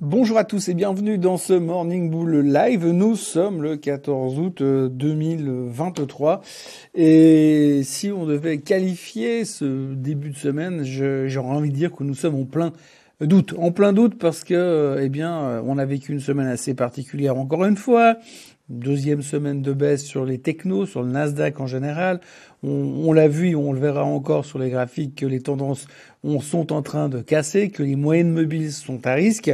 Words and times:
Bonjour 0.00 0.38
à 0.38 0.44
tous 0.44 0.68
et 0.68 0.74
bienvenue 0.74 1.18
dans 1.18 1.36
ce 1.36 1.52
Morning 1.52 2.10
Bull 2.10 2.40
Live. 2.40 2.84
Nous 2.84 3.14
sommes 3.14 3.62
le 3.62 3.76
14 3.76 4.40
août 4.40 4.60
2023 4.60 6.40
euh, 6.98 7.00
et 7.00 7.82
si 7.84 8.10
on 8.10 8.26
devait 8.26 8.58
qualifier 8.58 9.44
ce 9.44 9.94
début 9.94 10.30
de 10.30 10.36
semaine, 10.36 10.82
j'aurais 10.82 11.54
envie 11.54 11.70
de 11.70 11.76
dire 11.76 11.92
que 11.92 12.02
nous 12.02 12.16
sommes 12.16 12.34
en 12.34 12.44
plein 12.44 12.72
doute. 13.20 13.54
En 13.56 13.70
plein 13.70 13.92
doute 13.92 14.18
parce 14.18 14.42
que, 14.42 14.54
euh, 14.54 15.00
eh 15.00 15.08
bien, 15.08 15.32
euh, 15.32 15.62
on 15.64 15.78
a 15.78 15.84
vécu 15.84 16.12
une 16.12 16.20
semaine 16.20 16.48
assez 16.48 16.74
particulière 16.74 17.38
encore 17.38 17.64
une 17.64 17.76
fois. 17.76 18.16
Deuxième 18.70 19.20
semaine 19.20 19.60
de 19.60 19.74
baisse 19.74 20.06
sur 20.06 20.24
les 20.24 20.38
technos, 20.38 20.86
sur 20.86 21.02
le 21.02 21.10
Nasdaq 21.10 21.60
en 21.60 21.66
général. 21.66 22.20
On, 22.62 23.12
l'a 23.12 23.28
vu 23.28 23.54
on 23.54 23.74
le 23.74 23.78
verra 23.78 24.04
encore 24.04 24.46
sur 24.46 24.58
les 24.58 24.70
graphiques 24.70 25.16
que 25.16 25.26
les 25.26 25.40
tendances 25.40 25.86
sont 26.40 26.72
en 26.72 26.80
train 26.80 27.10
de 27.10 27.20
casser, 27.20 27.68
que 27.68 27.82
les 27.82 27.94
moyennes 27.94 28.32
mobiles 28.32 28.72
sont 28.72 29.06
à 29.06 29.12
risque 29.12 29.52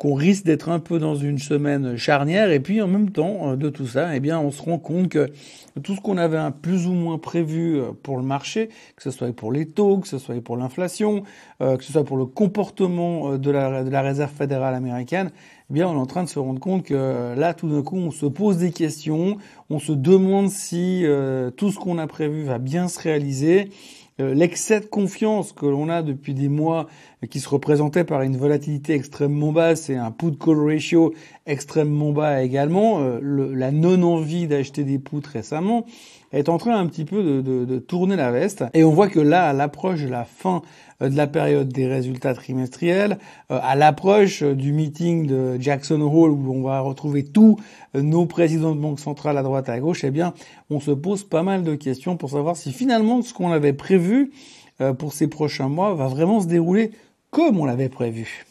qu'on 0.00 0.14
risque 0.14 0.46
d'être 0.46 0.70
un 0.70 0.78
peu 0.78 0.98
dans 0.98 1.14
une 1.14 1.36
semaine 1.36 1.98
charnière. 1.98 2.50
Et 2.50 2.58
puis 2.58 2.80
en 2.80 2.88
même 2.88 3.10
temps 3.10 3.50
euh, 3.50 3.56
de 3.56 3.68
tout 3.68 3.86
ça, 3.86 4.16
eh 4.16 4.20
bien 4.20 4.40
on 4.40 4.50
se 4.50 4.62
rend 4.62 4.78
compte 4.78 5.10
que 5.10 5.30
tout 5.82 5.94
ce 5.94 6.00
qu'on 6.00 6.16
avait 6.16 6.40
plus 6.62 6.86
ou 6.86 6.92
moins 6.92 7.18
prévu 7.18 7.78
euh, 7.78 7.90
pour 8.02 8.16
le 8.16 8.22
marché, 8.22 8.70
que 8.96 9.02
ce 9.02 9.10
soit 9.10 9.30
pour 9.34 9.52
les 9.52 9.66
taux, 9.66 9.98
que 9.98 10.08
ce 10.08 10.16
soit 10.16 10.42
pour 10.42 10.56
l'inflation, 10.56 11.24
euh, 11.60 11.76
que 11.76 11.84
ce 11.84 11.92
soit 11.92 12.04
pour 12.04 12.16
le 12.16 12.24
comportement 12.24 13.36
de 13.36 13.50
la, 13.50 14.00
réserve 14.00 14.32
fédérale 14.32 14.74
américaine, 14.74 15.32
eh 15.70 15.74
bien 15.74 15.86
on 15.86 15.92
est 15.92 16.00
en 16.00 16.06
train 16.06 16.24
de 16.24 16.30
se 16.30 16.38
rendre 16.38 16.60
compte 16.60 16.84
que 16.84 17.34
là 17.36 17.52
tout 17.52 17.68
d'un 17.68 17.82
coup 17.82 17.98
on 17.98 18.10
se 18.10 18.24
pose 18.24 18.56
des 18.56 18.72
questions, 18.72 19.36
on 19.68 19.78
se 19.78 19.92
demande 19.92 20.48
si 20.48 21.04
tout 21.58 21.70
ce 21.70 21.78
qu'on 21.78 21.98
a 21.98 22.06
prévu 22.06 22.44
va 22.44 22.58
bien 22.58 22.88
se 22.88 22.98
réaliser. 22.98 23.68
L'excès 24.18 24.80
de 24.80 24.86
confiance 24.86 25.52
que 25.52 25.64
l'on 25.64 25.88
a 25.88 26.02
depuis 26.02 26.34
des 26.34 26.48
mois, 26.48 26.88
qui 27.28 27.40
se 27.40 27.48
représentait 27.48 28.04
par 28.04 28.22
une 28.22 28.36
volatilité 28.36 28.94
extrêmement 28.94 29.52
basse 29.52 29.90
et 29.90 29.96
un 29.96 30.10
put 30.10 30.36
call 30.38 30.58
ratio 30.58 31.12
extrêmement 31.46 32.12
bas 32.12 32.42
également, 32.42 33.00
euh, 33.00 33.20
la 33.54 33.70
non-envie 33.72 34.46
d'acheter 34.46 34.84
des 34.84 34.98
puts 34.98 35.20
récemment, 35.30 35.84
est 36.32 36.48
en 36.48 36.58
train 36.58 36.78
un 36.78 36.86
petit 36.86 37.04
peu 37.04 37.22
de, 37.22 37.40
de, 37.40 37.64
de 37.64 37.78
tourner 37.78 38.16
la 38.16 38.30
veste. 38.30 38.64
Et 38.72 38.84
on 38.84 38.90
voit 38.90 39.08
que 39.08 39.20
là, 39.20 39.48
à 39.48 39.52
l'approche 39.52 40.02
de 40.02 40.08
la 40.08 40.24
fin 40.24 40.62
euh, 41.02 41.08
de 41.08 41.16
la 41.16 41.26
période 41.26 41.68
des 41.68 41.86
résultats 41.86 42.34
trimestriels, 42.34 43.18
à 43.48 43.74
l'approche 43.74 44.42
du 44.42 44.72
meeting 44.72 45.26
de 45.26 45.60
Jackson 45.60 46.00
Hole 46.00 46.30
où 46.30 46.54
on 46.54 46.62
va 46.62 46.80
retrouver 46.80 47.24
tous 47.24 47.58
nos 47.94 48.26
présidents 48.26 48.74
de 48.74 48.80
banque 48.80 49.00
centrale 49.00 49.36
à 49.36 49.42
droite 49.42 49.68
et 49.68 49.72
à 49.72 49.80
gauche, 49.80 50.04
eh 50.04 50.10
bien, 50.10 50.32
on 50.70 50.78
se 50.78 50.92
pose 50.92 51.24
pas 51.24 51.42
mal 51.42 51.64
de 51.64 51.74
questions 51.74 52.16
pour 52.16 52.30
savoir 52.30 52.56
si 52.56 52.72
finalement 52.72 53.22
ce 53.22 53.34
qu'on 53.34 53.50
avait 53.50 53.72
prévu 53.72 54.30
euh, 54.80 54.94
pour 54.94 55.12
ces 55.12 55.28
prochains 55.28 55.68
mois 55.68 55.94
va 55.94 56.06
vraiment 56.06 56.40
se 56.40 56.46
dérouler 56.46 56.92
comme 57.30 57.60
on 57.60 57.64
l'avait 57.64 57.88
prévu. 57.88 58.44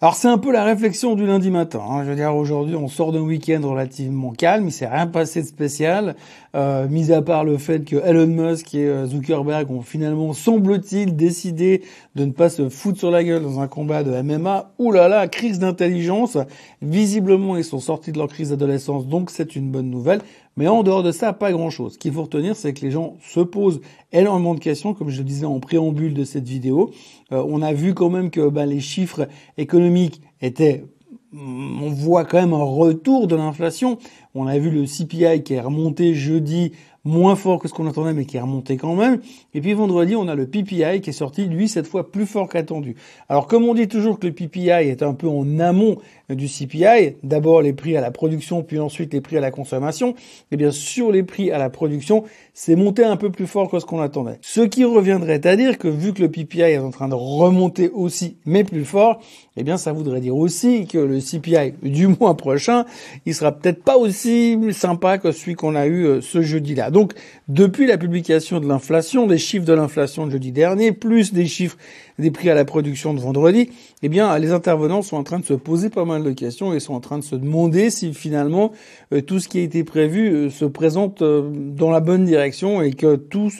Alors 0.00 0.14
c'est 0.14 0.28
un 0.28 0.38
peu 0.38 0.52
la 0.52 0.62
réflexion 0.62 1.16
du 1.16 1.26
lundi 1.26 1.50
matin. 1.50 1.80
Hein. 1.82 2.04
Je 2.04 2.10
veux 2.10 2.14
dire 2.14 2.32
aujourd'hui 2.32 2.76
on 2.76 2.86
sort 2.86 3.10
d'un 3.10 3.22
week-end 3.22 3.60
relativement 3.64 4.30
calme, 4.30 4.68
il 4.68 4.72
s'est 4.72 4.86
rien 4.86 5.08
passé 5.08 5.42
de 5.42 5.46
spécial, 5.48 6.14
euh, 6.54 6.86
mis 6.86 7.10
à 7.10 7.20
part 7.20 7.42
le 7.42 7.58
fait 7.58 7.84
que 7.84 7.96
Elon 7.96 8.28
Musk 8.28 8.76
et 8.76 8.86
euh, 8.86 9.06
Zuckerberg 9.06 9.68
ont 9.72 9.82
finalement 9.82 10.32
semble-t-il 10.34 11.16
décidé 11.16 11.82
de 12.14 12.24
ne 12.24 12.30
pas 12.30 12.48
se 12.48 12.68
foutre 12.68 13.00
sur 13.00 13.10
la 13.10 13.24
gueule 13.24 13.42
dans 13.42 13.58
un 13.58 13.66
combat 13.66 14.04
de 14.04 14.12
MMA. 14.22 14.70
Ouh 14.78 14.92
là 14.92 15.08
là, 15.08 15.26
crise 15.26 15.58
d'intelligence. 15.58 16.38
Visiblement 16.80 17.56
ils 17.56 17.64
sont 17.64 17.80
sortis 17.80 18.12
de 18.12 18.18
leur 18.18 18.28
crise 18.28 18.50
d'adolescence, 18.50 19.08
donc 19.08 19.30
c'est 19.30 19.56
une 19.56 19.72
bonne 19.72 19.90
nouvelle. 19.90 20.20
Mais 20.58 20.66
en 20.66 20.82
dehors 20.82 21.04
de 21.04 21.12
ça, 21.12 21.32
pas 21.32 21.52
grand-chose. 21.52 21.92
Ce 21.92 21.98
qu'il 21.98 22.12
faut 22.12 22.22
retenir, 22.22 22.56
c'est 22.56 22.74
que 22.74 22.80
les 22.84 22.90
gens 22.90 23.16
se 23.20 23.38
posent 23.38 23.80
énormément 24.10 24.56
de 24.56 24.58
questions, 24.58 24.92
comme 24.92 25.08
je 25.08 25.18
le 25.18 25.24
disais 25.24 25.46
en 25.46 25.60
préambule 25.60 26.14
de 26.14 26.24
cette 26.24 26.48
vidéo. 26.48 26.90
Euh, 27.30 27.44
on 27.46 27.62
a 27.62 27.72
vu 27.72 27.94
quand 27.94 28.10
même 28.10 28.28
que 28.28 28.48
ben, 28.48 28.66
les 28.66 28.80
chiffres 28.80 29.28
économiques 29.56 30.20
étaient 30.40 30.84
on 31.32 31.90
voit 31.90 32.24
quand 32.24 32.40
même 32.40 32.54
un 32.54 32.64
retour 32.64 33.26
de 33.26 33.36
l'inflation. 33.36 33.98
On 34.38 34.46
a 34.46 34.56
vu 34.58 34.70
le 34.70 34.84
CPI 34.84 35.42
qui 35.42 35.54
est 35.54 35.60
remonté 35.60 36.14
jeudi 36.14 36.72
moins 37.04 37.36
fort 37.36 37.58
que 37.58 37.68
ce 37.68 37.74
qu'on 37.74 37.86
attendait, 37.88 38.12
mais 38.12 38.24
qui 38.24 38.36
est 38.36 38.40
remonté 38.40 38.76
quand 38.76 38.94
même. 38.94 39.20
Et 39.54 39.60
puis 39.60 39.72
vendredi, 39.72 40.14
on 40.14 40.28
a 40.28 40.34
le 40.34 40.46
PPI 40.46 41.00
qui 41.00 41.10
est 41.10 41.12
sorti, 41.12 41.46
lui, 41.46 41.68
cette 41.68 41.86
fois 41.86 42.10
plus 42.10 42.26
fort 42.26 42.48
qu'attendu. 42.48 42.96
Alors 43.28 43.46
comme 43.46 43.64
on 43.64 43.74
dit 43.74 43.88
toujours 43.88 44.18
que 44.18 44.26
le 44.26 44.32
PPI 44.32 44.70
est 44.70 45.02
un 45.02 45.14
peu 45.14 45.28
en 45.28 45.58
amont 45.58 45.96
du 46.28 46.46
CPI, 46.46 47.16
d'abord 47.22 47.62
les 47.62 47.72
prix 47.72 47.96
à 47.96 48.00
la 48.00 48.10
production, 48.10 48.62
puis 48.62 48.78
ensuite 48.78 49.14
les 49.14 49.22
prix 49.22 49.38
à 49.38 49.40
la 49.40 49.50
consommation, 49.50 50.14
eh 50.52 50.56
bien 50.56 50.70
sur 50.70 51.10
les 51.10 51.22
prix 51.22 51.50
à 51.50 51.58
la 51.58 51.70
production, 51.70 52.24
c'est 52.52 52.76
monté 52.76 53.04
un 53.04 53.16
peu 53.16 53.30
plus 53.30 53.46
fort 53.46 53.70
que 53.70 53.78
ce 53.78 53.86
qu'on 53.86 54.00
attendait. 54.00 54.38
Ce 54.42 54.60
qui 54.60 54.84
reviendrait 54.84 55.46
à 55.46 55.56
dire 55.56 55.78
que 55.78 55.88
vu 55.88 56.12
que 56.12 56.20
le 56.20 56.30
PPI 56.30 56.60
est 56.62 56.78
en 56.78 56.90
train 56.90 57.08
de 57.08 57.14
remonter 57.14 57.88
aussi, 57.88 58.36
mais 58.44 58.64
plus 58.64 58.84
fort, 58.84 59.20
eh 59.56 59.62
bien 59.62 59.78
ça 59.78 59.92
voudrait 59.92 60.20
dire 60.20 60.36
aussi 60.36 60.86
que 60.86 60.98
le 60.98 61.20
CPI 61.20 61.74
du 61.82 62.06
mois 62.20 62.36
prochain, 62.36 62.84
il 63.24 63.34
sera 63.34 63.52
peut-être 63.52 63.82
pas 63.82 63.96
aussi 63.96 64.27
sympa 64.72 65.18
que 65.18 65.32
celui 65.32 65.54
qu'on 65.54 65.74
a 65.74 65.86
eu 65.86 66.06
euh, 66.06 66.20
ce 66.20 66.42
jeudi-là. 66.42 66.90
Donc, 66.90 67.12
depuis 67.48 67.86
la 67.86 67.98
publication 67.98 68.60
de 68.60 68.66
l'inflation, 68.66 69.26
des 69.26 69.38
chiffres 69.38 69.64
de 69.64 69.72
l'inflation 69.72 70.26
de 70.26 70.32
jeudi 70.32 70.52
dernier, 70.52 70.92
plus 70.92 71.32
des 71.32 71.46
chiffres 71.46 71.76
des 72.18 72.30
prix 72.30 72.50
à 72.50 72.54
la 72.54 72.64
production 72.64 73.14
de 73.14 73.20
vendredi, 73.20 73.70
eh 74.02 74.08
bien, 74.08 74.36
les 74.38 74.52
intervenants 74.52 75.02
sont 75.02 75.16
en 75.16 75.22
train 75.22 75.38
de 75.38 75.44
se 75.44 75.54
poser 75.54 75.88
pas 75.90 76.04
mal 76.04 76.22
de 76.22 76.32
questions 76.32 76.72
et 76.72 76.80
sont 76.80 76.94
en 76.94 77.00
train 77.00 77.18
de 77.18 77.24
se 77.24 77.36
demander 77.36 77.90
si 77.90 78.12
finalement 78.12 78.72
euh, 79.12 79.20
tout 79.20 79.38
ce 79.38 79.48
qui 79.48 79.58
a 79.58 79.62
été 79.62 79.84
prévu 79.84 80.28
euh, 80.28 80.50
se 80.50 80.64
présente 80.64 81.22
euh, 81.22 81.48
dans 81.52 81.90
la 81.90 82.00
bonne 82.00 82.24
direction 82.24 82.82
et 82.82 82.92
que 82.92 83.16
tout 83.16 83.50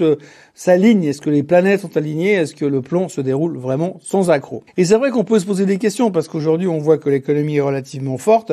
s'aligne. 0.55 1.05
Est-ce 1.05 1.21
que 1.21 1.31
les 1.31 1.43
planètes 1.43 1.81
sont 1.81 1.97
alignées? 1.97 2.33
Est-ce 2.33 2.55
que 2.55 2.65
le 2.65 2.83
plan 2.83 3.09
se 3.09 3.21
déroule 3.21 3.57
vraiment 3.57 3.99
sans 4.01 4.31
accroc? 4.31 4.65
Et 4.77 4.85
c'est 4.85 4.97
vrai 4.97 5.11
qu'on 5.11 5.25
peut 5.25 5.39
se 5.39 5.47
poser 5.47 5.67
des 5.67 5.79
questions 5.79 6.11
parce 6.11 6.29
qu'aujourd'hui, 6.29 6.69
on 6.69 6.79
voit 6.79 6.99
que 6.99 7.11
l'économie 7.11 7.57
est 7.57 7.61
relativement 7.61 8.19
forte, 8.19 8.53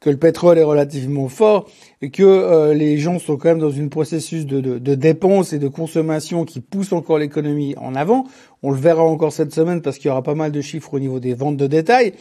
que 0.00 0.10
le 0.10 0.18
pétrole 0.18 0.58
est 0.58 0.64
relativement 0.64 1.28
fort 1.28 1.68
et 2.02 2.10
que 2.10 2.72
les 2.72 2.98
gens 2.98 3.18
sont 3.18 3.36
quand 3.36 3.48
même 3.48 3.58
dans 3.58 3.70
une 3.70 3.88
processus 3.88 4.46
de, 4.46 4.60
de, 4.60 4.78
de 4.78 4.94
dépenses 4.94 5.52
et 5.52 5.58
de 5.58 5.68
consommation 5.68 6.44
qui 6.44 6.60
pousse 6.60 6.92
encore 6.92 7.18
l'économie 7.18 7.74
en 7.78 7.94
avant. 7.94 8.26
On 8.62 8.70
le 8.70 8.78
verra 8.78 9.02
encore 9.02 9.32
cette 9.32 9.54
semaine 9.54 9.80
parce 9.80 9.96
qu'il 9.96 10.08
y 10.08 10.10
aura 10.10 10.22
pas 10.22 10.34
mal 10.34 10.52
de 10.52 10.60
chiffres 10.60 10.92
au 10.92 10.98
niveau 10.98 11.20
des 11.20 11.34
ventes 11.34 11.56
de 11.56 11.66
détail. 11.66 12.12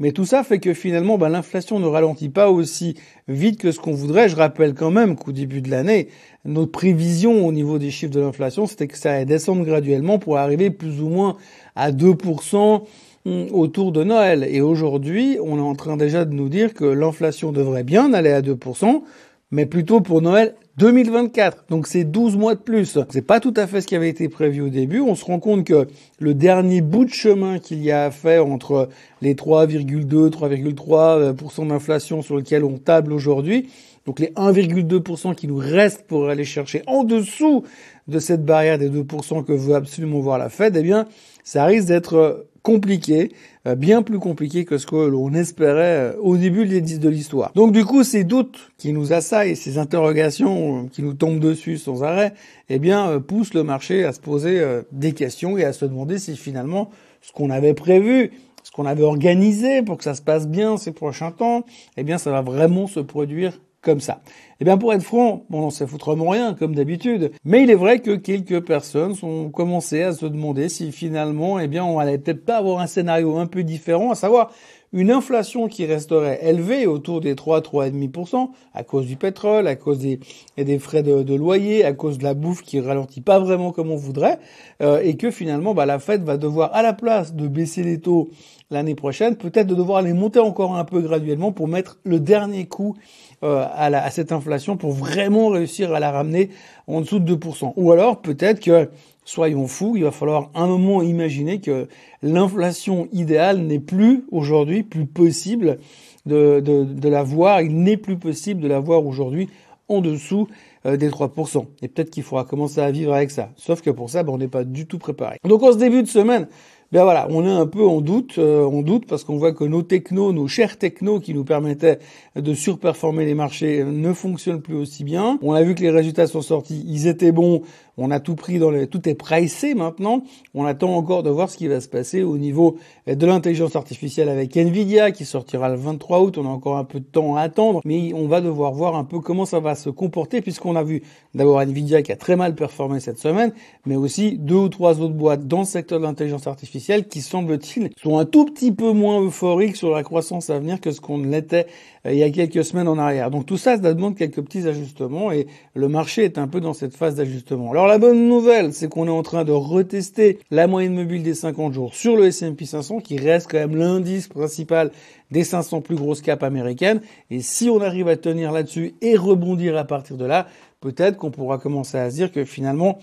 Mais 0.00 0.10
tout 0.10 0.24
ça 0.24 0.42
fait 0.42 0.58
que 0.58 0.74
finalement, 0.74 1.18
ben, 1.18 1.28
l'inflation 1.28 1.78
ne 1.78 1.86
ralentit 1.86 2.28
pas 2.28 2.50
aussi 2.50 2.96
vite 3.28 3.60
que 3.60 3.70
ce 3.70 3.78
qu'on 3.78 3.92
voudrait. 3.92 4.28
Je 4.28 4.34
rappelle 4.34 4.74
quand 4.74 4.90
même 4.90 5.14
qu'au 5.14 5.30
début 5.30 5.62
de 5.62 5.70
l'année, 5.70 6.08
notre 6.44 6.72
prévision 6.72 7.46
au 7.46 7.52
niveau 7.52 7.78
des 7.78 7.92
chiffres 7.92 8.12
de 8.12 8.20
l'inflation, 8.20 8.66
c'était 8.66 8.88
que 8.88 8.98
ça 8.98 9.12
allait 9.12 9.24
descendre 9.24 9.64
graduellement 9.64 10.18
pour 10.18 10.36
arriver 10.36 10.70
plus 10.70 11.00
ou 11.00 11.08
moins 11.08 11.36
à 11.76 11.92
2% 11.92 12.56
hum, 12.56 12.80
autour 13.26 13.92
de 13.92 14.04
Noël. 14.04 14.46
Et 14.50 14.60
aujourd'hui, 14.60 15.38
on 15.42 15.58
est 15.58 15.62
en 15.62 15.74
train 15.74 15.96
déjà 15.96 16.24
de 16.24 16.34
nous 16.34 16.48
dire 16.48 16.74
que 16.74 16.84
l'inflation 16.84 17.52
devrait 17.52 17.84
bien 17.84 18.12
aller 18.12 18.30
à 18.30 18.42
2%, 18.42 19.02
mais 19.50 19.66
plutôt 19.66 20.00
pour 20.00 20.20
Noël 20.20 20.54
2024. 20.76 21.66
Donc 21.70 21.86
c'est 21.86 22.04
12 22.04 22.36
mois 22.36 22.54
de 22.54 22.60
plus. 22.60 22.98
C'est 23.10 23.26
pas 23.26 23.40
tout 23.40 23.54
à 23.56 23.66
fait 23.66 23.80
ce 23.80 23.86
qui 23.86 23.96
avait 23.96 24.08
été 24.08 24.28
prévu 24.28 24.60
au 24.60 24.68
début. 24.68 25.00
On 25.00 25.14
se 25.14 25.24
rend 25.24 25.38
compte 25.38 25.64
que 25.64 25.86
le 26.18 26.34
dernier 26.34 26.80
bout 26.80 27.04
de 27.04 27.12
chemin 27.12 27.58
qu'il 27.58 27.82
y 27.82 27.90
a 27.90 28.04
à 28.04 28.10
faire 28.10 28.46
entre 28.46 28.88
les 29.22 29.34
3,2, 29.34 30.30
3,3% 30.30 31.68
d'inflation 31.68 32.22
sur 32.22 32.36
lequel 32.36 32.64
on 32.64 32.78
table 32.78 33.12
aujourd'hui, 33.12 33.68
donc 34.06 34.18
les 34.18 34.32
1,2% 34.32 35.34
qui 35.34 35.46
nous 35.46 35.56
restent 35.56 36.06
pour 36.06 36.28
aller 36.28 36.44
chercher 36.44 36.82
en 36.86 37.04
dessous 37.04 37.64
de 38.08 38.18
cette 38.18 38.44
barrière 38.44 38.78
des 38.78 38.90
2% 38.90 39.44
que 39.44 39.52
veut 39.52 39.74
absolument 39.74 40.20
voir 40.20 40.36
la 40.36 40.50
Fed, 40.50 40.76
eh 40.76 40.82
bien, 40.82 41.06
ça 41.42 41.64
risque 41.64 41.88
d'être 41.88 42.46
compliqué, 42.64 43.30
euh, 43.66 43.74
bien 43.74 44.02
plus 44.02 44.18
compliqué 44.18 44.64
que 44.64 44.78
ce 44.78 44.86
que 44.86 44.96
l'on 44.96 45.34
espérait 45.34 46.14
euh, 46.14 46.16
au 46.20 46.38
début 46.38 46.66
de 46.66 47.08
l'histoire. 47.10 47.52
Donc 47.54 47.72
du 47.72 47.84
coup, 47.84 48.02
ces 48.02 48.24
doutes 48.24 48.72
qui 48.78 48.94
nous 48.94 49.12
assaillent, 49.12 49.54
ces 49.54 49.76
interrogations 49.76 50.84
euh, 50.84 50.88
qui 50.88 51.02
nous 51.02 51.12
tombent 51.12 51.38
dessus 51.38 51.76
sans 51.76 52.02
arrêt, 52.02 52.32
eh 52.70 52.78
bien, 52.78 53.20
poussent 53.20 53.52
le 53.52 53.64
marché 53.64 54.04
à 54.04 54.12
se 54.12 54.20
poser 54.20 54.64
des 54.90 55.12
questions 55.12 55.58
et 55.58 55.64
à 55.64 55.74
se 55.74 55.84
demander 55.84 56.18
si 56.18 56.34
finalement 56.36 56.88
ce 57.20 57.32
qu'on 57.32 57.50
avait 57.50 57.74
prévu, 57.74 58.32
ce 58.62 58.70
qu'on 58.70 58.86
avait 58.86 59.02
organisé 59.02 59.82
pour 59.82 59.98
que 59.98 60.04
ça 60.04 60.14
se 60.14 60.22
passe 60.22 60.48
bien 60.48 60.78
ces 60.78 60.92
prochains 60.92 61.30
temps, 61.30 61.66
eh 61.98 62.02
bien, 62.02 62.16
ça 62.16 62.30
va 62.30 62.40
vraiment 62.40 62.86
se 62.86 63.00
produire 63.00 63.60
comme 63.84 64.00
ça. 64.00 64.20
Eh 64.60 64.64
bien, 64.64 64.78
pour 64.78 64.92
être 64.92 65.02
franc, 65.02 65.44
bon, 65.50 65.70
c'est 65.70 65.86
foutrement 65.86 66.30
rien, 66.30 66.54
comme 66.54 66.74
d'habitude. 66.74 67.32
Mais 67.44 67.62
il 67.62 67.70
est 67.70 67.76
vrai 67.76 68.00
que 68.00 68.16
quelques 68.16 68.64
personnes 68.64 69.14
ont 69.22 69.50
commencé 69.50 70.02
à 70.02 70.12
se 70.12 70.26
demander 70.26 70.68
si 70.68 70.90
finalement, 70.90 71.60
eh 71.60 71.68
bien, 71.68 71.84
on 71.84 71.98
allait 71.98 72.18
peut-être 72.18 72.44
pas 72.44 72.56
avoir 72.56 72.80
un 72.80 72.86
scénario 72.86 73.36
un 73.36 73.46
peu 73.46 73.62
différent, 73.62 74.10
à 74.10 74.14
savoir 74.14 74.50
une 74.94 75.10
inflation 75.10 75.66
qui 75.66 75.84
resterait 75.86 76.38
élevée 76.40 76.86
autour 76.86 77.20
des 77.20 77.34
3, 77.34 77.62
3,5% 77.62 78.50
à 78.74 78.84
cause 78.84 79.06
du 79.06 79.16
pétrole, 79.16 79.66
à 79.66 79.74
cause 79.74 79.98
des, 79.98 80.20
des 80.56 80.78
frais 80.78 81.02
de, 81.02 81.34
loyer, 81.34 81.84
à 81.84 81.92
cause 81.92 82.16
de 82.16 82.22
la 82.22 82.32
bouffe 82.32 82.62
qui 82.62 82.78
ralentit 82.78 83.20
pas 83.20 83.40
vraiment 83.40 83.72
comme 83.72 83.90
on 83.90 83.96
voudrait, 83.96 84.38
euh, 84.82 85.00
et 85.02 85.16
que 85.16 85.32
finalement, 85.32 85.74
bah, 85.74 85.84
la 85.84 85.98
Fed 85.98 86.22
va 86.22 86.36
devoir, 86.36 86.72
à 86.74 86.82
la 86.82 86.92
place 86.92 87.34
de 87.34 87.48
baisser 87.48 87.82
les 87.82 87.98
taux 87.98 88.30
l'année 88.70 88.94
prochaine, 88.94 89.34
peut-être 89.36 89.66
de 89.66 89.74
devoir 89.74 90.00
les 90.00 90.12
monter 90.12 90.38
encore 90.38 90.76
un 90.76 90.84
peu 90.84 91.00
graduellement 91.00 91.50
pour 91.50 91.66
mettre 91.66 91.98
le 92.04 92.20
dernier 92.20 92.66
coup 92.66 92.96
euh, 93.44 93.64
à, 93.74 93.86
à 93.86 94.10
cette 94.10 94.32
inflation 94.32 94.76
pour 94.76 94.92
vraiment 94.92 95.48
réussir 95.48 95.92
à 95.92 96.00
la 96.00 96.10
ramener 96.10 96.50
en 96.86 97.00
dessous 97.00 97.18
de 97.18 97.34
2%. 97.34 97.74
Ou 97.76 97.92
alors 97.92 98.20
peut-être 98.20 98.60
que 98.60 98.88
soyons 99.24 99.66
fous, 99.66 99.96
il 99.96 100.04
va 100.04 100.10
falloir 100.10 100.50
un 100.54 100.66
moment 100.66 101.02
imaginer 101.02 101.60
que 101.60 101.88
l'inflation 102.22 103.08
idéale 103.12 103.58
n'est 103.58 103.80
plus 103.80 104.24
aujourd'hui 104.30 104.82
plus 104.82 105.06
possible 105.06 105.78
de, 106.26 106.60
de, 106.60 106.84
de 106.84 107.08
la 107.08 107.22
voir, 107.22 107.60
il 107.60 107.76
n'est 107.82 107.96
plus 107.96 108.16
possible 108.16 108.60
de 108.60 108.68
la 108.68 108.80
voir 108.80 109.04
aujourd'hui 109.04 109.48
en 109.88 110.00
dessous 110.00 110.48
euh, 110.86 110.96
des 110.96 111.10
3%. 111.10 111.66
Et 111.82 111.88
peut-être 111.88 112.10
qu'il 112.10 112.22
faudra 112.22 112.44
commencer 112.44 112.80
à 112.80 112.90
vivre 112.90 113.12
avec 113.12 113.30
ça. 113.30 113.50
Sauf 113.56 113.82
que 113.82 113.90
pour 113.90 114.10
ça, 114.10 114.22
ben, 114.22 114.32
on 114.32 114.38
n'est 114.38 114.48
pas 114.48 114.64
du 114.64 114.86
tout 114.86 114.98
préparé. 114.98 115.38
Donc 115.44 115.62
en 115.62 115.72
ce 115.72 115.78
début 115.78 116.02
de 116.02 116.08
semaine, 116.08 116.46
ben 116.94 117.02
voilà, 117.02 117.26
on 117.28 117.44
est 117.44 117.50
un 117.50 117.66
peu 117.66 117.84
en 117.84 118.00
doute, 118.00 118.38
euh, 118.38 118.64
on 118.64 118.80
doute 118.80 119.06
parce 119.08 119.24
qu'on 119.24 119.36
voit 119.36 119.52
que 119.52 119.64
nos 119.64 119.82
technos, 119.82 120.32
nos 120.32 120.46
chers 120.46 120.78
technos 120.78 121.18
qui 121.18 121.34
nous 121.34 121.42
permettaient 121.42 121.98
de 122.36 122.54
surperformer 122.54 123.24
les 123.24 123.34
marchés 123.34 123.82
ne 123.82 124.12
fonctionnent 124.12 124.62
plus 124.62 124.76
aussi 124.76 125.02
bien. 125.02 125.40
On 125.42 125.54
a 125.54 125.62
vu 125.64 125.74
que 125.74 125.80
les 125.80 125.90
résultats 125.90 126.28
sont 126.28 126.40
sortis, 126.40 126.84
ils 126.86 127.08
étaient 127.08 127.32
bons, 127.32 127.62
on 127.96 128.10
a 128.10 128.20
tout 128.20 128.34
pris 128.34 128.58
dans 128.58 128.70
les, 128.70 128.86
tout 128.86 129.08
est 129.08 129.14
pricé 129.14 129.74
maintenant. 129.74 130.22
On 130.54 130.64
attend 130.64 130.94
encore 130.94 131.22
de 131.22 131.30
voir 131.30 131.50
ce 131.50 131.56
qui 131.56 131.68
va 131.68 131.80
se 131.80 131.88
passer 131.88 132.22
au 132.22 132.38
niveau 132.38 132.76
de 133.06 133.26
l'intelligence 133.26 133.76
artificielle 133.76 134.28
avec 134.28 134.56
Nvidia 134.56 135.12
qui 135.12 135.24
sortira 135.24 135.68
le 135.68 135.76
23 135.76 136.20
août. 136.20 136.38
On 136.38 136.46
a 136.46 136.48
encore 136.48 136.76
un 136.76 136.84
peu 136.84 137.00
de 137.00 137.04
temps 137.04 137.36
à 137.36 137.42
attendre, 137.42 137.80
mais 137.84 138.12
on 138.14 138.26
va 138.26 138.40
devoir 138.40 138.72
voir 138.72 138.96
un 138.96 139.04
peu 139.04 139.20
comment 139.20 139.44
ça 139.44 139.60
va 139.60 139.74
se 139.74 139.90
comporter 139.90 140.40
puisqu'on 140.40 140.76
a 140.76 140.82
vu 140.82 141.02
d'abord 141.34 141.60
Nvidia 141.60 142.02
qui 142.02 142.12
a 142.12 142.16
très 142.16 142.36
mal 142.36 142.54
performé 142.54 143.00
cette 143.00 143.18
semaine, 143.18 143.52
mais 143.86 143.96
aussi 143.96 144.38
deux 144.38 144.54
ou 144.54 144.68
trois 144.68 145.00
autres 145.00 145.14
boîtes 145.14 145.46
dans 145.46 145.60
le 145.60 145.64
secteur 145.64 146.00
de 146.00 146.04
l'intelligence 146.04 146.46
artificielle 146.46 147.06
qui, 147.06 147.20
semble-t-il, 147.20 147.90
sont 147.96 148.18
un 148.18 148.24
tout 148.24 148.44
petit 148.44 148.72
peu 148.72 148.92
moins 148.92 149.20
euphoriques 149.20 149.76
sur 149.76 149.90
la 149.90 150.02
croissance 150.02 150.50
à 150.50 150.58
venir 150.58 150.80
que 150.80 150.90
ce 150.90 151.00
qu'on 151.00 151.18
l'était 151.18 151.66
il 152.06 152.16
y 152.16 152.22
a 152.22 152.30
quelques 152.30 152.64
semaines 152.64 152.88
en 152.88 152.98
arrière. 152.98 153.30
Donc 153.30 153.46
tout 153.46 153.56
ça, 153.56 153.80
ça 153.80 153.94
demande 153.94 154.16
quelques 154.16 154.42
petits 154.42 154.68
ajustements 154.68 155.32
et 155.32 155.46
le 155.74 155.88
marché 155.88 156.24
est 156.24 156.36
un 156.36 156.48
peu 156.48 156.60
dans 156.60 156.74
cette 156.74 156.94
phase 156.94 157.14
d'ajustement. 157.14 157.70
Alors 157.70 157.86
la 157.86 157.98
bonne 157.98 158.28
nouvelle, 158.28 158.74
c'est 158.74 158.88
qu'on 158.88 159.06
est 159.06 159.10
en 159.10 159.22
train 159.22 159.44
de 159.44 159.52
retester 159.52 160.38
la 160.50 160.66
moyenne 160.66 160.94
mobile 160.94 161.22
des 161.22 161.34
50 161.34 161.72
jours 161.72 161.94
sur 161.94 162.16
le 162.16 162.26
S&P 162.26 162.66
500 162.66 163.00
qui 163.00 163.16
reste 163.16 163.50
quand 163.50 163.58
même 163.58 163.76
l'indice 163.76 164.28
principal 164.28 164.90
des 165.30 165.44
500 165.44 165.80
plus 165.80 165.96
grosses 165.96 166.20
capes 166.20 166.42
américaines. 166.42 167.00
Et 167.30 167.40
si 167.40 167.70
on 167.70 167.80
arrive 167.80 168.08
à 168.08 168.16
tenir 168.16 168.52
là-dessus 168.52 168.94
et 169.00 169.16
rebondir 169.16 169.76
à 169.76 169.84
partir 169.84 170.16
de 170.16 170.26
là, 170.26 170.46
peut-être 170.80 171.16
qu'on 171.16 171.30
pourra 171.30 171.58
commencer 171.58 171.96
à 171.96 172.10
se 172.10 172.16
dire 172.16 172.32
que 172.32 172.44
finalement, 172.44 172.98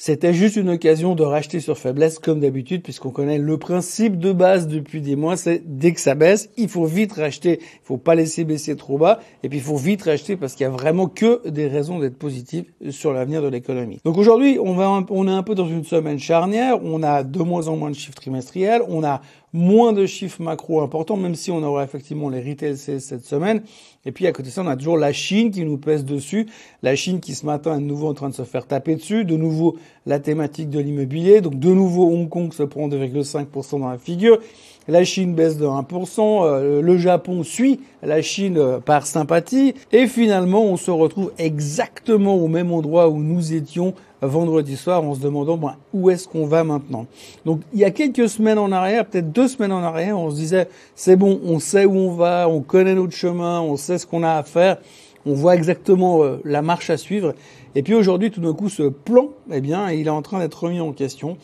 c'était 0.00 0.32
juste 0.32 0.54
une 0.54 0.70
occasion 0.70 1.16
de 1.16 1.24
racheter 1.24 1.58
sur 1.58 1.76
faiblesse 1.76 2.20
comme 2.20 2.38
d'habitude 2.38 2.84
puisqu'on 2.84 3.10
connaît 3.10 3.36
le 3.36 3.58
principe 3.58 4.16
de 4.16 4.30
base 4.30 4.68
depuis 4.68 5.00
des 5.00 5.16
mois, 5.16 5.36
c'est 5.36 5.60
dès 5.66 5.92
que 5.92 6.00
ça 6.00 6.14
baisse, 6.14 6.50
il 6.56 6.68
faut 6.68 6.84
vite 6.84 7.14
racheter, 7.14 7.58
il 7.60 7.80
faut 7.82 7.96
pas 7.96 8.14
laisser 8.14 8.44
baisser 8.44 8.76
trop 8.76 8.96
bas 8.96 9.18
et 9.42 9.48
puis 9.48 9.58
il 9.58 9.64
faut 9.64 9.76
vite 9.76 10.02
racheter 10.02 10.36
parce 10.36 10.54
qu'il 10.54 10.62
y 10.62 10.68
a 10.68 10.70
vraiment 10.70 11.08
que 11.08 11.48
des 11.48 11.66
raisons 11.66 11.98
d'être 11.98 12.16
positif 12.16 12.66
sur 12.90 13.12
l'avenir 13.12 13.42
de 13.42 13.48
l'économie. 13.48 13.98
Donc 14.04 14.18
aujourd'hui, 14.18 14.60
on 14.60 14.78
on 14.78 15.26
est 15.26 15.32
un 15.32 15.42
peu 15.42 15.56
dans 15.56 15.66
une 15.66 15.82
semaine 15.82 16.20
charnière, 16.20 16.78
on 16.84 17.02
a 17.02 17.24
de 17.24 17.42
moins 17.42 17.66
en 17.66 17.76
moins 17.76 17.90
de 17.90 17.96
chiffres 17.96 18.14
trimestriels, 18.14 18.82
on 18.86 19.02
a 19.02 19.20
moins 19.52 19.92
de 19.92 20.06
chiffres 20.06 20.42
macro 20.42 20.80
importants, 20.80 21.16
même 21.16 21.34
si 21.34 21.50
on 21.50 21.62
aura 21.62 21.84
effectivement 21.84 22.28
les 22.28 22.40
retail 22.40 22.76
cette 22.76 23.24
semaine. 23.24 23.62
Et 24.04 24.12
puis 24.12 24.26
à 24.26 24.32
côté 24.32 24.48
de 24.48 24.52
ça, 24.52 24.62
on 24.62 24.66
a 24.66 24.76
toujours 24.76 24.98
la 24.98 25.12
Chine 25.12 25.50
qui 25.50 25.64
nous 25.64 25.78
pèse 25.78 26.04
dessus. 26.04 26.46
La 26.82 26.96
Chine 26.96 27.20
qui 27.20 27.34
ce 27.34 27.46
matin 27.46 27.76
est 27.76 27.80
de 27.80 27.84
nouveau 27.84 28.08
en 28.08 28.14
train 28.14 28.28
de 28.28 28.34
se 28.34 28.44
faire 28.44 28.66
taper 28.66 28.94
dessus. 28.96 29.24
De 29.24 29.36
nouveau 29.36 29.76
la 30.06 30.18
thématique 30.18 30.70
de 30.70 30.78
l'immobilier. 30.78 31.40
Donc 31.40 31.58
de 31.58 31.70
nouveau 31.70 32.10
Hong 32.10 32.28
Kong 32.28 32.52
se 32.52 32.62
prend 32.62 32.88
2,5% 32.88 33.80
dans 33.80 33.88
la 33.88 33.98
figure. 33.98 34.38
La 34.88 35.04
Chine 35.04 35.34
baisse 35.34 35.58
de 35.58 35.66
1%, 35.66 36.46
euh, 36.46 36.80
le 36.80 36.96
Japon 36.96 37.42
suit 37.42 37.78
la 38.02 38.22
Chine 38.22 38.56
euh, 38.56 38.78
par 38.80 39.06
sympathie, 39.06 39.74
et 39.92 40.06
finalement 40.06 40.64
on 40.64 40.78
se 40.78 40.90
retrouve 40.90 41.30
exactement 41.36 42.36
au 42.36 42.48
même 42.48 42.72
endroit 42.72 43.10
où 43.10 43.18
nous 43.18 43.52
étions 43.52 43.92
vendredi 44.22 44.76
soir 44.76 45.04
en 45.04 45.14
se 45.14 45.20
demandant 45.20 45.60
où 45.92 46.08
est-ce 46.08 46.26
qu'on 46.26 46.46
va 46.46 46.64
maintenant? 46.64 47.04
Donc 47.44 47.60
il 47.74 47.80
y 47.80 47.84
a 47.84 47.90
quelques 47.90 48.30
semaines 48.30 48.58
en 48.58 48.72
arrière, 48.72 49.04
peut-être 49.04 49.30
deux 49.30 49.48
semaines 49.48 49.72
en 49.72 49.82
arrière, 49.82 50.18
on 50.18 50.30
se 50.30 50.36
disait 50.36 50.68
c'est 50.94 51.16
bon, 51.16 51.38
on 51.44 51.58
sait 51.58 51.84
où 51.84 51.94
on 51.94 52.12
va, 52.12 52.48
on 52.48 52.62
connaît 52.62 52.94
notre 52.94 53.14
chemin, 53.14 53.60
on 53.60 53.76
sait 53.76 53.98
ce 53.98 54.06
qu'on 54.06 54.22
a 54.22 54.36
à 54.36 54.42
faire, 54.42 54.78
on 55.26 55.34
voit 55.34 55.54
exactement 55.54 56.24
euh, 56.24 56.40
la 56.44 56.62
marche 56.62 56.88
à 56.88 56.96
suivre. 56.96 57.34
Et 57.74 57.82
puis 57.82 57.94
aujourd'hui, 57.94 58.30
tout 58.30 58.40
d'un 58.40 58.54
coup, 58.54 58.70
ce 58.70 58.84
plan, 58.84 59.28
eh 59.52 59.60
bien, 59.60 59.90
il 59.90 60.06
est 60.06 60.10
en 60.10 60.22
train 60.22 60.38
d'être 60.38 60.64
remis 60.64 60.80
en 60.80 60.92
question 60.92 61.36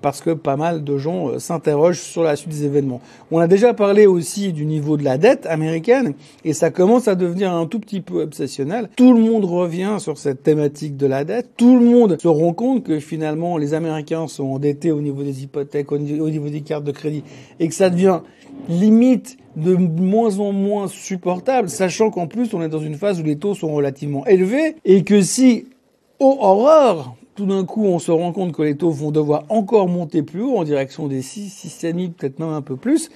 parce 0.00 0.20
que 0.20 0.30
pas 0.30 0.56
mal 0.56 0.84
de 0.84 0.98
gens 0.98 1.28
euh, 1.28 1.38
s'interrogent 1.38 2.00
sur 2.00 2.22
la 2.22 2.36
suite 2.36 2.50
des 2.50 2.64
événements. 2.64 3.00
On 3.30 3.38
a 3.38 3.46
déjà 3.46 3.74
parlé 3.74 4.06
aussi 4.06 4.52
du 4.52 4.66
niveau 4.66 4.96
de 4.96 5.04
la 5.04 5.18
dette 5.18 5.46
américaine 5.46 6.14
et 6.44 6.52
ça 6.52 6.70
commence 6.70 7.08
à 7.08 7.14
devenir 7.14 7.52
un 7.52 7.66
tout 7.66 7.80
petit 7.80 8.00
peu 8.00 8.22
obsessionnel. 8.22 8.88
Tout 8.96 9.12
le 9.12 9.20
monde 9.20 9.44
revient 9.44 9.96
sur 9.98 10.18
cette 10.18 10.42
thématique 10.42 10.96
de 10.96 11.06
la 11.06 11.24
dette. 11.24 11.50
Tout 11.56 11.78
le 11.78 11.84
monde 11.84 12.18
se 12.20 12.28
rend 12.28 12.52
compte 12.52 12.84
que 12.84 13.00
finalement 13.00 13.56
les 13.56 13.74
Américains 13.74 14.26
sont 14.28 14.44
endettés 14.44 14.92
au 14.92 15.00
niveau 15.00 15.22
des 15.22 15.42
hypothèques, 15.42 15.92
au 15.92 15.98
niveau 15.98 16.48
des 16.48 16.60
cartes 16.60 16.84
de 16.84 16.92
crédit 16.92 17.24
et 17.58 17.68
que 17.68 17.74
ça 17.74 17.90
devient 17.90 18.20
limite 18.68 19.36
de 19.56 19.74
moins 19.74 20.38
en 20.38 20.52
moins 20.52 20.86
supportable, 20.88 21.68
sachant 21.68 22.10
qu'en 22.10 22.26
plus 22.26 22.54
on 22.54 22.62
est 22.62 22.68
dans 22.68 22.80
une 22.80 22.94
phase 22.94 23.20
où 23.20 23.24
les 23.24 23.36
taux 23.36 23.54
sont 23.54 23.72
relativement 23.72 24.26
élevés 24.26 24.76
et 24.84 25.02
que 25.02 25.22
si, 25.22 25.66
oh 26.18 26.38
horreur, 26.40 27.16
tout 27.40 27.46
d'un 27.46 27.64
coup, 27.64 27.86
on 27.86 27.98
se 27.98 28.12
rend 28.12 28.32
compte 28.32 28.52
que 28.52 28.60
les 28.60 28.76
taux 28.76 28.90
vont 28.90 29.12
devoir 29.12 29.44
encore 29.48 29.88
monter 29.88 30.22
plus 30.22 30.42
haut, 30.42 30.58
en 30.58 30.64
direction 30.64 31.08
des 31.08 31.22
6, 31.22 31.48
6 31.48 31.94
peut-être 32.14 32.38
même 32.38 32.50
un 32.50 32.60
peu 32.60 32.76
plus. 32.76 33.08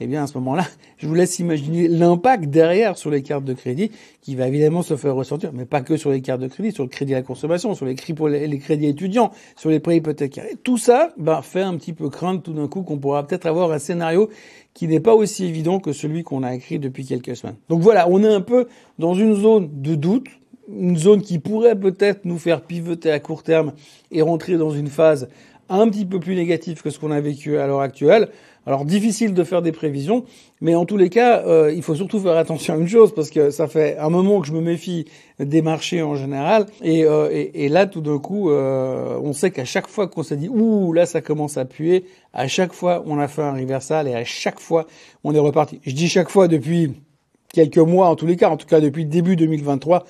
Eh 0.00 0.06
bien, 0.06 0.24
à 0.24 0.26
ce 0.26 0.36
moment-là, 0.36 0.66
je 0.98 1.06
vous 1.06 1.14
laisse 1.14 1.38
imaginer 1.38 1.88
l'impact 1.88 2.44
derrière 2.50 2.98
sur 2.98 3.10
les 3.10 3.22
cartes 3.22 3.44
de 3.44 3.54
crédit 3.54 3.90
qui 4.20 4.36
va 4.36 4.48
évidemment 4.48 4.82
se 4.82 4.98
faire 4.98 5.14
ressentir, 5.14 5.52
mais 5.54 5.64
pas 5.64 5.80
que 5.80 5.96
sur 5.96 6.10
les 6.10 6.20
cartes 6.20 6.42
de 6.42 6.48
crédit, 6.48 6.72
sur 6.72 6.84
le 6.84 6.90
crédit 6.90 7.14
à 7.14 7.18
la 7.18 7.22
consommation, 7.22 7.74
sur 7.74 7.86
les, 7.86 7.96
les 8.46 8.58
crédits 8.58 8.86
étudiants, 8.86 9.30
sur 9.56 9.70
les 9.70 9.80
prêts 9.80 9.96
hypothécaires. 9.96 10.44
Et 10.44 10.56
tout 10.56 10.76
ça 10.76 11.14
ben, 11.16 11.40
fait 11.40 11.62
un 11.62 11.74
petit 11.78 11.94
peu 11.94 12.10
craindre 12.10 12.42
tout 12.42 12.52
d'un 12.52 12.68
coup 12.68 12.82
qu'on 12.82 12.98
pourra 12.98 13.26
peut-être 13.26 13.46
avoir 13.46 13.72
un 13.72 13.78
scénario 13.78 14.28
qui 14.74 14.88
n'est 14.88 15.00
pas 15.00 15.14
aussi 15.14 15.46
évident 15.46 15.80
que 15.80 15.94
celui 15.94 16.22
qu'on 16.22 16.42
a 16.42 16.54
écrit 16.54 16.78
depuis 16.78 17.06
quelques 17.06 17.34
semaines. 17.34 17.56
Donc 17.70 17.80
voilà, 17.80 18.10
on 18.10 18.22
est 18.22 18.32
un 18.32 18.42
peu 18.42 18.68
dans 18.98 19.14
une 19.14 19.34
zone 19.36 19.70
de 19.72 19.94
doute, 19.94 20.28
une 20.78 20.96
zone 20.96 21.22
qui 21.22 21.38
pourrait 21.38 21.78
peut-être 21.78 22.24
nous 22.24 22.38
faire 22.38 22.62
pivoter 22.62 23.10
à 23.10 23.20
court 23.20 23.42
terme 23.42 23.72
et 24.10 24.22
rentrer 24.22 24.56
dans 24.56 24.70
une 24.70 24.88
phase 24.88 25.28
un 25.68 25.88
petit 25.88 26.04
peu 26.04 26.18
plus 26.18 26.34
négative 26.34 26.82
que 26.82 26.90
ce 26.90 26.98
qu'on 26.98 27.12
a 27.12 27.20
vécu 27.20 27.56
à 27.56 27.66
l'heure 27.66 27.80
actuelle. 27.80 28.28
Alors 28.66 28.84
difficile 28.84 29.32
de 29.32 29.42
faire 29.42 29.62
des 29.62 29.72
prévisions, 29.72 30.24
mais 30.60 30.74
en 30.74 30.84
tous 30.84 30.98
les 30.98 31.08
cas, 31.08 31.42
euh, 31.46 31.72
il 31.74 31.82
faut 31.82 31.94
surtout 31.94 32.20
faire 32.20 32.36
attention 32.36 32.74
à 32.74 32.76
une 32.76 32.88
chose 32.88 33.14
parce 33.14 33.30
que 33.30 33.50
ça 33.50 33.68
fait 33.68 33.96
un 33.96 34.10
moment 34.10 34.40
que 34.40 34.46
je 34.46 34.52
me 34.52 34.60
méfie 34.60 35.06
des 35.38 35.62
marchés 35.62 36.02
en 36.02 36.14
général, 36.14 36.66
et, 36.82 37.04
euh, 37.04 37.30
et, 37.32 37.68
là 37.70 37.86
tout 37.86 38.02
d'un 38.02 38.18
coup, 38.18 38.50
euh, 38.50 39.18
on 39.22 39.32
sait 39.32 39.50
qu'à 39.50 39.64
chaque 39.64 39.88
fois 39.88 40.08
qu'on 40.08 40.22
s'est 40.22 40.36
dit 40.36 40.50
ouh 40.50 40.92
là 40.92 41.06
ça 41.06 41.22
commence 41.22 41.56
à 41.56 41.64
puer, 41.64 42.04
à 42.34 42.48
chaque 42.48 42.74
fois 42.74 43.02
on 43.06 43.18
a 43.18 43.28
fait 43.28 43.42
un 43.42 43.54
reversal 43.54 44.06
et 44.06 44.14
à 44.14 44.24
chaque 44.24 44.60
fois 44.60 44.86
on 45.24 45.34
est 45.34 45.38
reparti. 45.38 45.80
Je 45.86 45.94
dis 45.94 46.08
chaque 46.08 46.28
fois 46.28 46.46
depuis 46.46 46.92
quelques 47.54 47.78
mois 47.78 48.08
en 48.08 48.14
tous 48.14 48.26
les 48.26 48.36
cas, 48.36 48.50
en 48.50 48.58
tout 48.58 48.66
cas 48.66 48.80
depuis 48.80 49.06
début 49.06 49.36
2023. 49.36 50.04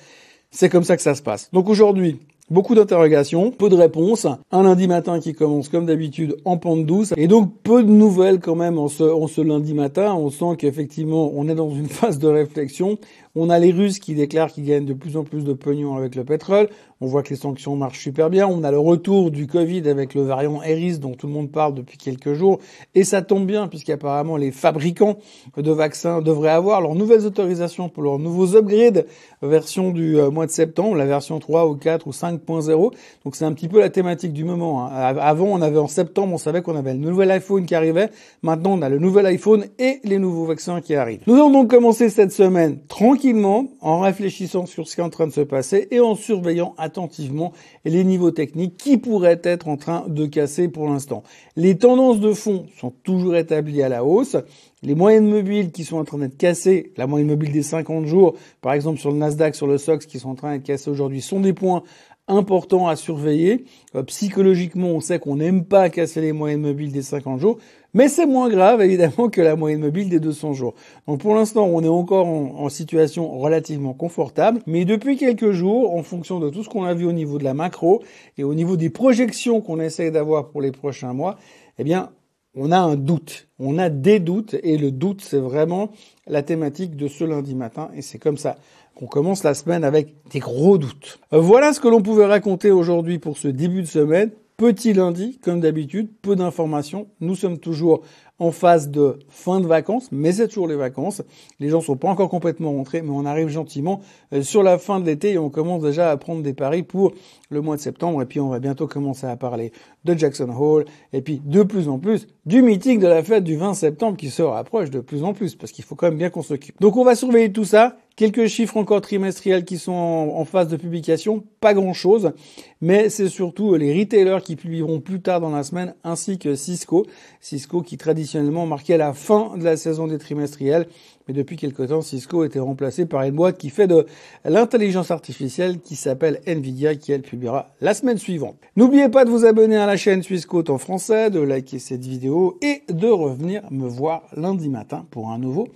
C'est 0.51 0.69
comme 0.69 0.83
ça 0.83 0.97
que 0.97 1.01
ça 1.01 1.15
se 1.15 1.21
passe. 1.21 1.49
Donc 1.51 1.69
aujourd'hui, 1.69 2.19
Beaucoup 2.51 2.75
d'interrogations, 2.75 3.49
peu 3.51 3.69
de 3.69 3.77
réponses, 3.77 4.27
un 4.51 4.63
lundi 4.63 4.85
matin 4.85 5.21
qui 5.21 5.31
commence 5.31 5.69
comme 5.69 5.85
d'habitude 5.85 6.35
en 6.43 6.57
pente 6.57 6.85
douce, 6.85 7.13
et 7.15 7.29
donc 7.29 7.53
peu 7.63 7.81
de 7.81 7.89
nouvelles 7.89 8.41
quand 8.41 8.57
même 8.57 8.77
en 8.77 8.89
ce, 8.89 9.41
lundi 9.41 9.73
matin. 9.73 10.13
On 10.15 10.29
sent 10.29 10.57
qu'effectivement 10.57 11.31
on 11.33 11.47
est 11.47 11.55
dans 11.55 11.69
une 11.69 11.87
phase 11.87 12.19
de 12.19 12.27
réflexion. 12.27 12.97
On 13.35 13.49
a 13.49 13.59
les 13.59 13.71
Russes 13.71 13.99
qui 13.99 14.13
déclarent 14.13 14.51
qu'ils 14.51 14.65
gagnent 14.65 14.85
de 14.85 14.93
plus 14.93 15.15
en 15.15 15.23
plus 15.23 15.43
de 15.43 15.53
pognon 15.53 15.95
avec 15.95 16.15
le 16.15 16.25
pétrole. 16.25 16.67
On 16.99 17.07
voit 17.07 17.23
que 17.23 17.29
les 17.29 17.35
sanctions 17.35 17.75
marchent 17.75 18.01
super 18.01 18.29
bien. 18.29 18.45
On 18.47 18.63
a 18.63 18.71
le 18.71 18.77
retour 18.77 19.31
du 19.31 19.47
Covid 19.47 19.87
avec 19.87 20.13
le 20.13 20.21
variant 20.21 20.61
Eris 20.61 20.99
dont 20.99 21.13
tout 21.13 21.27
le 21.27 21.33
monde 21.33 21.49
parle 21.49 21.73
depuis 21.73 21.97
quelques 21.97 22.33
jours. 22.33 22.59
Et 22.93 23.03
ça 23.03 23.21
tombe 23.21 23.47
bien 23.47 23.67
puisqu'apparemment 23.67 24.35
les 24.35 24.51
fabricants 24.51 25.17
de 25.55 25.71
vaccins 25.71 26.21
devraient 26.21 26.49
avoir 26.49 26.81
leurs 26.81 26.93
nouvelles 26.93 27.25
autorisations 27.25 27.89
pour 27.89 28.03
leurs 28.03 28.19
nouveaux 28.19 28.55
upgrades 28.55 29.07
version 29.41 29.91
du 29.91 30.19
euh, 30.19 30.29
mois 30.29 30.45
de 30.45 30.51
septembre, 30.51 30.95
la 30.95 31.05
version 31.05 31.39
3 31.39 31.67
ou 31.67 31.75
4 31.75 32.05
ou 32.07 32.11
5.0. 32.11 32.91
Donc 33.23 33.35
c'est 33.35 33.45
un 33.45 33.53
petit 33.53 33.67
peu 33.67 33.79
la 33.79 33.89
thématique 33.89 34.33
du 34.33 34.43
moment. 34.43 34.85
Hein. 34.85 34.91
Avant, 34.91 35.47
on 35.47 35.61
avait 35.61 35.79
en 35.79 35.87
septembre, 35.87 36.33
on 36.33 36.37
savait 36.37 36.61
qu'on 36.61 36.75
avait 36.75 36.93
le 36.93 36.99
nouvel 36.99 37.31
iPhone 37.31 37.65
qui 37.65 37.75
arrivait. 37.75 38.09
Maintenant, 38.43 38.73
on 38.73 38.81
a 38.81 38.89
le 38.89 38.99
nouvel 38.99 39.25
iPhone 39.25 39.65
et 39.79 39.99
les 40.03 40.19
nouveaux 40.19 40.45
vaccins 40.45 40.81
qui 40.81 40.95
arrivent. 40.95 41.21
Nous 41.25 41.33
allons 41.33 41.51
donc 41.51 41.69
commencer 41.69 42.09
cette 42.09 42.31
semaine 42.31 42.79
tranquille 42.87 43.20
tranquillement, 43.21 43.67
en 43.81 43.99
réfléchissant 43.99 44.65
sur 44.65 44.87
ce 44.87 44.95
qui 44.95 45.01
est 45.01 45.03
en 45.03 45.11
train 45.11 45.27
de 45.27 45.31
se 45.31 45.41
passer 45.41 45.87
et 45.91 45.99
en 45.99 46.15
surveillant 46.15 46.73
attentivement 46.79 47.53
les 47.85 48.03
niveaux 48.03 48.31
techniques 48.31 48.77
qui 48.77 48.97
pourraient 48.97 49.39
être 49.43 49.67
en 49.67 49.77
train 49.77 50.05
de 50.07 50.25
casser 50.25 50.69
pour 50.69 50.89
l'instant. 50.89 51.21
Les 51.55 51.77
tendances 51.77 52.19
de 52.19 52.33
fond 52.33 52.65
sont 52.79 52.89
toujours 52.89 53.35
établies 53.35 53.83
à 53.83 53.89
la 53.89 54.03
hausse. 54.03 54.37
Les 54.81 54.95
moyennes 54.95 55.29
mobiles 55.29 55.71
qui 55.71 55.83
sont 55.83 55.97
en 55.97 56.03
train 56.03 56.17
d'être 56.17 56.35
cassées, 56.35 56.93
la 56.97 57.05
moyenne 57.05 57.27
mobile 57.27 57.51
des 57.51 57.61
50 57.61 58.07
jours, 58.07 58.33
par 58.59 58.73
exemple 58.73 58.99
sur 58.99 59.11
le 59.11 59.17
Nasdaq, 59.17 59.53
sur 59.53 59.67
le 59.67 59.77
SOX, 59.77 60.07
qui 60.07 60.17
sont 60.17 60.29
en 60.29 60.35
train 60.35 60.53
d'être 60.53 60.65
cassés 60.65 60.89
aujourd'hui, 60.89 61.21
sont 61.21 61.41
des 61.41 61.53
points 61.53 61.83
importants 62.27 62.87
à 62.87 62.95
surveiller. 62.95 63.65
Euh, 63.95 64.03
psychologiquement, 64.03 64.87
on 64.87 64.99
sait 64.99 65.19
qu'on 65.19 65.35
n'aime 65.35 65.65
pas 65.65 65.89
casser 65.89 66.21
les 66.21 66.31
moyennes 66.31 66.61
mobiles 66.61 66.91
des 66.91 67.01
50 67.03 67.39
jours. 67.39 67.59
Mais 67.93 68.07
c'est 68.07 68.25
moins 68.25 68.49
grave, 68.49 68.81
évidemment, 68.81 69.29
que 69.29 69.41
la 69.41 69.55
moyenne 69.55 69.81
mobile 69.81 70.09
des 70.09 70.19
200 70.19 70.53
jours. 70.53 70.75
Donc 71.07 71.19
pour 71.19 71.35
l'instant, 71.35 71.65
on 71.65 71.83
est 71.83 71.89
encore 71.89 72.27
en, 72.27 72.69
situation 72.69 73.37
relativement 73.37 73.93
confortable. 73.93 74.61
Mais 74.65 74.85
depuis 74.85 75.17
quelques 75.17 75.51
jours, 75.51 75.93
en 75.93 76.03
fonction 76.03 76.39
de 76.39 76.49
tout 76.49 76.63
ce 76.63 76.69
qu'on 76.69 76.85
a 76.85 76.93
vu 76.93 77.05
au 77.05 77.11
niveau 77.11 77.37
de 77.37 77.43
la 77.43 77.53
macro 77.53 78.01
et 78.37 78.43
au 78.43 78.53
niveau 78.53 78.77
des 78.77 78.89
projections 78.89 79.59
qu'on 79.59 79.79
essaye 79.79 80.11
d'avoir 80.11 80.49
pour 80.49 80.61
les 80.61 80.71
prochains 80.71 81.13
mois, 81.13 81.37
eh 81.77 81.83
bien, 81.83 82.11
on 82.55 82.71
a 82.71 82.79
un 82.79 82.95
doute. 82.95 83.47
On 83.59 83.77
a 83.77 83.89
des 83.89 84.19
doutes. 84.19 84.55
Et 84.63 84.77
le 84.77 84.91
doute, 84.91 85.21
c'est 85.21 85.39
vraiment 85.39 85.91
la 86.27 86.43
thématique 86.43 86.95
de 86.95 87.07
ce 87.07 87.25
lundi 87.25 87.55
matin. 87.55 87.89
Et 87.95 88.01
c'est 88.01 88.19
comme 88.19 88.37
ça 88.37 88.57
qu'on 88.95 89.07
commence 89.07 89.43
la 89.43 89.53
semaine 89.53 89.83
avec 89.83 90.15
des 90.31 90.39
gros 90.39 90.77
doutes. 90.77 91.19
Voilà 91.31 91.73
ce 91.73 91.79
que 91.79 91.87
l'on 91.87 92.01
pouvait 92.01 92.25
raconter 92.25 92.71
aujourd'hui 92.71 93.19
pour 93.19 93.37
ce 93.37 93.47
début 93.47 93.81
de 93.81 93.87
semaine. 93.87 94.31
Petit 94.61 94.93
lundi, 94.93 95.39
comme 95.39 95.59
d'habitude, 95.59 96.11
peu 96.21 96.35
d'informations. 96.35 97.07
Nous 97.19 97.33
sommes 97.33 97.57
toujours 97.57 98.03
en 98.41 98.51
phase 98.51 98.89
de 98.89 99.19
fin 99.29 99.59
de 99.59 99.67
vacances, 99.67 100.07
mais 100.11 100.31
c'est 100.31 100.47
toujours 100.47 100.67
les 100.67 100.75
vacances. 100.75 101.21
Les 101.59 101.69
gens 101.69 101.79
sont 101.79 101.95
pas 101.95 102.09
encore 102.09 102.27
complètement 102.27 102.71
rentrés, 102.71 103.03
mais 103.03 103.11
on 103.11 103.23
arrive 103.23 103.49
gentiment 103.49 104.01
euh, 104.33 104.41
sur 104.41 104.63
la 104.63 104.79
fin 104.79 104.99
de 104.99 105.05
l'été 105.05 105.33
et 105.33 105.37
on 105.37 105.51
commence 105.51 105.83
déjà 105.83 106.09
à 106.09 106.17
prendre 106.17 106.41
des 106.41 106.55
paris 106.55 106.81
pour 106.81 107.13
le 107.51 107.61
mois 107.61 107.75
de 107.75 107.81
septembre. 107.81 108.19
Et 108.23 108.25
puis 108.25 108.39
on 108.39 108.49
va 108.49 108.57
bientôt 108.57 108.87
commencer 108.87 109.27
à 109.27 109.35
parler 109.35 109.71
de 110.05 110.17
Jackson 110.17 110.49
Hole 110.49 110.85
et 111.13 111.21
puis 111.21 111.39
de 111.45 111.61
plus 111.61 111.87
en 111.87 111.99
plus 111.99 112.27
du 112.45 112.63
meeting 112.63 112.99
de 112.99 113.07
la 113.07 113.23
fête 113.23 113.43
du 113.43 113.55
20 113.55 113.75
septembre 113.75 114.17
qui 114.17 114.31
se 114.31 114.41
rapproche 114.41 114.89
de 114.89 114.99
plus 114.99 115.23
en 115.23 115.33
plus 115.33 115.53
parce 115.53 115.71
qu'il 115.71 115.85
faut 115.85 115.95
quand 115.95 116.07
même 116.07 116.17
bien 116.17 116.31
qu'on 116.31 116.41
s'occupe. 116.41 116.79
Donc 116.81 116.97
on 116.97 117.03
va 117.03 117.15
surveiller 117.15 117.51
tout 117.51 117.65
ça. 117.65 117.97
Quelques 118.15 118.47
chiffres 118.47 118.77
encore 118.77 119.01
trimestriels 119.01 119.63
qui 119.63 119.77
sont 119.77 119.93
en, 119.93 120.43
phase 120.43 120.67
de 120.67 120.75
publication, 120.75 121.43
pas 121.61 121.73
grand-chose, 121.73 122.33
mais 122.81 123.09
c'est 123.09 123.29
surtout 123.29 123.75
les 123.75 123.97
retailers 123.97 124.43
qui 124.43 124.57
publieront 124.57 124.99
plus 124.99 125.21
tard 125.21 125.39
dans 125.39 125.49
la 125.49 125.63
semaine, 125.63 125.95
ainsi 126.03 126.37
que 126.37 126.55
Cisco. 126.55 127.05
Cisco 127.39 127.81
qui 127.81 127.97
traditionnellement 127.97 128.30
marquait 128.67 128.97
la 128.97 129.13
fin 129.13 129.57
de 129.57 129.63
la 129.63 129.77
saison 129.77 130.07
des 130.07 130.17
trimestriels, 130.17 130.87
mais 131.27 131.33
depuis 131.33 131.55
quelque 131.55 131.83
temps, 131.83 132.01
Cisco 132.01 132.41
a 132.41 132.45
été 132.45 132.59
remplacé 132.59 133.05
par 133.05 133.23
une 133.23 133.35
boîte 133.35 133.57
qui 133.57 133.69
fait 133.69 133.87
de 133.87 134.05
l'intelligence 134.45 135.11
artificielle 135.11 135.79
qui 135.79 135.95
s'appelle 135.95 136.41
Nvidia, 136.47 136.95
qui 136.95 137.11
elle 137.11 137.21
publiera 137.21 137.69
la 137.81 137.93
semaine 137.93 138.17
suivante. 138.17 138.55
N'oubliez 138.75 139.09
pas 139.09 139.25
de 139.25 139.29
vous 139.29 139.45
abonner 139.45 139.77
à 139.77 139.85
la 139.85 139.97
chaîne 139.97 140.23
Swissquote 140.23 140.69
en 140.69 140.77
français, 140.77 141.29
de 141.29 141.39
liker 141.39 141.79
cette 141.79 142.05
vidéo 142.05 142.57
et 142.61 142.83
de 142.89 143.07
revenir 143.07 143.63
me 143.71 143.87
voir 143.87 144.23
lundi 144.35 144.69
matin 144.69 145.05
pour 145.11 145.29
un 145.29 145.37
nouveau 145.37 145.67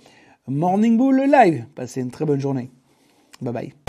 Morning 0.48 0.96
Bull 0.96 1.22
Live. 1.30 1.64
Passez 1.74 2.00
une 2.00 2.10
très 2.10 2.24
bonne 2.24 2.40
journée. 2.40 2.70
Bye 3.40 3.52
bye. 3.52 3.85